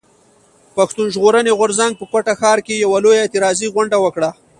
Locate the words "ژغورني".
1.13-1.51